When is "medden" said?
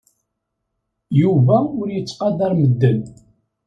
2.59-2.99